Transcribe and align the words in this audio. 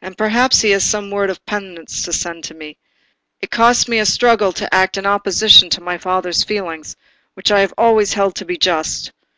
And 0.00 0.16
perhaps 0.16 0.62
he 0.62 0.70
has 0.70 0.82
some 0.82 1.10
word 1.10 1.28
of 1.28 1.44
penitence 1.44 2.02
to 2.06 2.12
send 2.14 2.48
by 2.48 2.54
me. 2.56 2.78
It 3.42 3.50
cost 3.50 3.86
me 3.86 3.98
a 3.98 4.06
struggle 4.06 4.50
to 4.50 4.74
act 4.74 4.96
in 4.96 5.04
opposition 5.04 5.68
to 5.68 5.82
my 5.82 5.98
father's 5.98 6.42
feeling, 6.42 6.86
which 7.34 7.50
I 7.52 7.60
have 7.60 7.74
always 7.76 8.14
held 8.14 8.34
to 8.36 8.46
be 8.46 8.56
just. 8.56 9.12